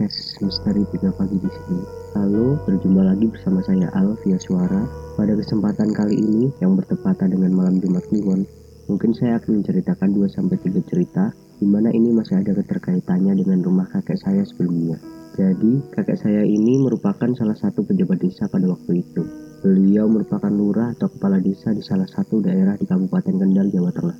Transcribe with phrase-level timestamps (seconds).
[0.00, 1.82] hari 3 pagi di sini.
[2.16, 4.88] Lalu berjumpa lagi bersama saya Al via suara.
[5.20, 8.48] Pada kesempatan kali ini yang bertepatan dengan malam Jumat Kliwon,
[8.88, 11.28] mungkin saya akan menceritakan 2 sampai 3 cerita
[11.60, 14.96] di mana ini masih ada keterkaitannya dengan rumah kakek saya sebelumnya.
[15.36, 19.22] Jadi, kakek saya ini merupakan salah satu pejabat desa pada waktu itu.
[19.60, 24.18] Beliau merupakan lurah atau kepala desa di salah satu daerah di Kabupaten Kendal, Jawa Tengah.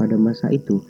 [0.00, 0.80] Pada masa itu,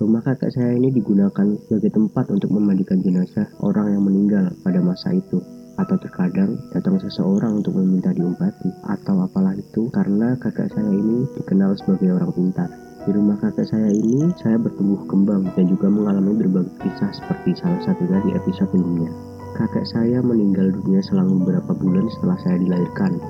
[0.00, 5.12] Rumah kakek saya ini digunakan sebagai tempat untuk memandikan jenazah orang yang meninggal pada masa
[5.12, 5.44] itu
[5.76, 11.76] atau terkadang datang seseorang untuk meminta diobati atau apalah itu karena kakek saya ini dikenal
[11.76, 12.72] sebagai orang pintar.
[13.04, 17.84] Di rumah kakek saya ini saya bertumbuh kembang dan juga mengalami berbagai kisah seperti salah
[17.84, 19.12] satunya di episode sebelumnya.
[19.52, 23.20] Kakek saya meninggal dunia selang beberapa bulan setelah saya dilahirkan.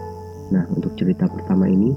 [0.54, 1.90] Nah, untuk cerita pertama ini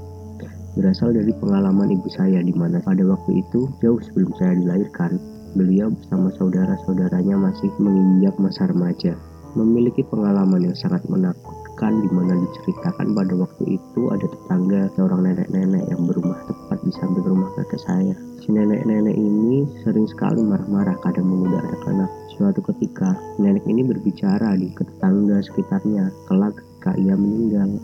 [0.74, 5.16] berasal dari pengalaman ibu saya di mana pada waktu itu jauh sebelum saya dilahirkan,
[5.54, 9.14] beliau bersama saudara-saudaranya masih menginjak masa remaja.
[9.54, 15.86] Memiliki pengalaman yang sangat menakutkan di mana diceritakan pada waktu itu ada tetangga seorang nenek-nenek
[15.94, 18.14] yang berumah tepat di samping rumah kakek saya.
[18.42, 22.10] Si nenek-nenek ini sering sekali marah-marah kadang mengudak anak-anak.
[22.34, 27.78] Suatu ketika, nenek ini berbicara di tetangga sekitarnya kelak ketika ia meninggal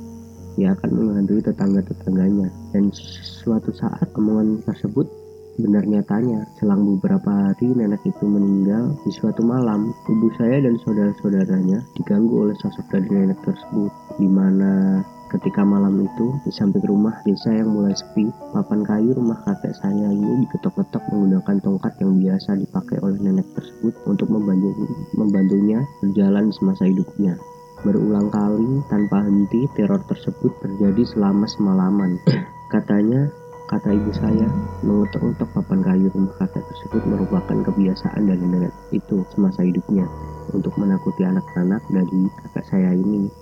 [0.60, 2.52] ia akan menghantui tetangga-tetangganya.
[2.76, 2.92] Dan
[3.40, 5.08] suatu saat omongan tersebut
[5.56, 6.44] benar nyatanya.
[6.60, 8.92] Selang beberapa hari nenek itu meninggal.
[9.04, 15.00] Di suatu malam ibu saya dan saudara-saudaranya diganggu oleh sosok dari nenek tersebut di mana
[15.30, 20.10] ketika malam itu di samping rumah desa yang mulai sepi papan kayu rumah kakek saya
[20.10, 24.74] ini diketok-ketok menggunakan tongkat yang biasa dipakai oleh nenek tersebut untuk membantu
[25.14, 27.38] membantunya berjalan semasa hidupnya
[27.80, 32.20] Berulang kali tanpa henti teror tersebut terjadi selama semalaman.
[32.68, 33.32] Katanya,
[33.72, 34.44] kata ibu saya,
[34.84, 40.04] mengetuk-ngetuk papan kayu rumah kakek tersebut merupakan kebiasaan dari nenek itu semasa hidupnya
[40.52, 43.32] untuk menakuti anak-anak dari kakek saya ini.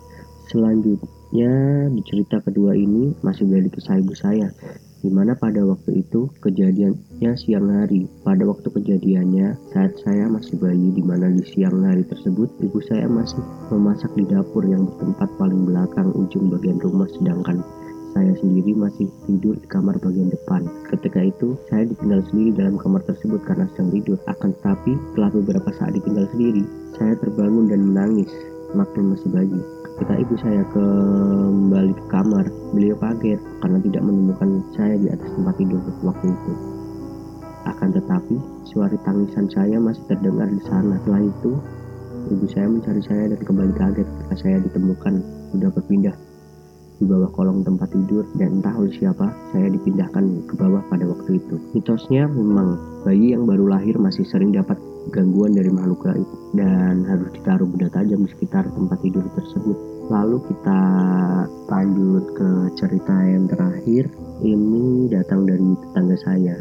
[0.47, 1.53] Selanjutnya,
[1.91, 4.49] di cerita kedua ini masih dari kisah ibu saya
[4.99, 8.11] di mana pada waktu itu kejadiannya siang hari.
[8.27, 13.07] Pada waktu kejadiannya, saat saya masih bayi di mana di siang hari tersebut, ibu saya
[13.07, 13.39] masih
[13.71, 17.63] memasak di dapur yang bertempat paling belakang ujung bagian rumah sedangkan
[18.19, 20.67] saya sendiri masih tidur di kamar bagian depan.
[20.91, 24.19] Ketika itu, saya ditinggal sendiri dalam kamar tersebut karena sedang tidur.
[24.27, 26.65] Akan tetapi, setelah beberapa saat ditinggal sendiri,
[26.99, 28.31] saya terbangun dan menangis.
[28.75, 29.61] Maklum masih bayi.
[29.99, 35.59] Ketika ibu saya kembali ke kamar, beliau kaget karena tidak menemukan saya di atas tempat
[35.59, 36.53] tidur waktu itu.
[37.67, 41.03] Akan tetapi, suara tangisan saya masih terdengar di sana.
[41.03, 41.51] Setelah itu,
[42.31, 45.15] ibu saya mencari saya dan kembali kaget ketika saya ditemukan
[45.51, 46.15] sudah berpindah
[46.99, 51.43] di bawah kolong tempat tidur dan entah oleh siapa saya dipindahkan ke bawah pada waktu
[51.43, 51.59] itu.
[51.75, 54.79] Mitosnya memang bayi yang baru lahir masih sering dapat
[55.11, 59.77] gangguan dari makhluk gaib dan harus ditaruh benda tajam di sekitar tempat tidur tersebut.
[60.09, 60.81] Lalu kita
[61.69, 62.49] lanjut ke
[62.81, 64.09] cerita yang terakhir.
[64.39, 66.57] Ini datang dari tetangga saya.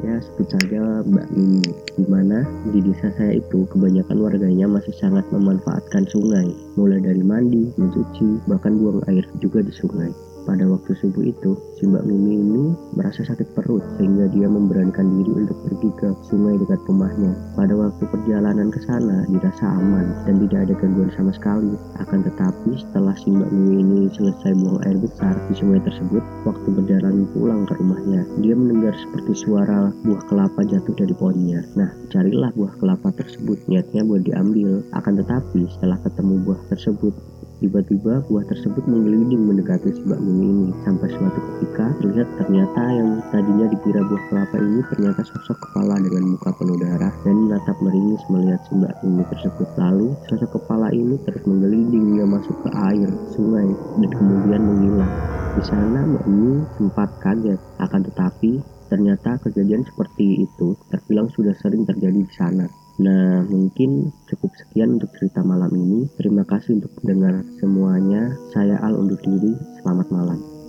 [0.00, 1.64] Ya sebut saja Mbak Mimi.
[1.96, 6.48] Di mana di desa saya itu kebanyakan warganya masih sangat memanfaatkan sungai.
[6.76, 10.12] Mulai dari mandi, mencuci, bahkan buang air juga di sungai.
[10.48, 12.64] Pada waktu subuh itu, si Mbak Mimi ini
[12.96, 17.32] merasa sakit perut sehingga dia memberanikan diri untuk pergi ke sungai dekat rumahnya.
[17.54, 21.76] Pada waktu perjalanan ke sana, dirasa aman dan tidak ada gangguan sama sekali.
[22.00, 26.68] Akan tetapi, setelah si Mbak Mimi ini selesai buang air besar di sungai tersebut, waktu
[26.72, 31.60] berjalan pulang ke rumahnya, dia mendengar seperti suara buah kelapa jatuh dari pohonnya.
[31.76, 34.80] Nah, carilah buah kelapa tersebut, niatnya buat diambil.
[34.96, 37.14] Akan tetapi, setelah ketemu buah tersebut,
[37.60, 43.20] Tiba-tiba buah tersebut menggelinding mendekati si Mbak Mimi ini sampai suatu ketika terlihat ternyata yang
[43.28, 48.24] tadinya dikira buah kelapa ini ternyata sosok kepala dengan muka penuh darah dan menatap meringis
[48.32, 49.68] melihat si Mbak Mimi tersebut.
[49.76, 55.12] Lalu sosok kepala ini terus menggelinding hingga masuk ke air sungai dan kemudian menghilang.
[55.52, 58.52] Di sana Mbak Mimi sempat kaget akan tetapi
[58.88, 62.64] ternyata kejadian seperti itu terbilang sudah sering terjadi di sana.
[63.00, 66.04] Nah, mungkin cukup sekian untuk cerita malam ini.
[66.20, 68.36] Terima kasih untuk mendengar semuanya.
[68.52, 69.56] Saya Al undur diri.
[69.80, 70.59] Selamat malam.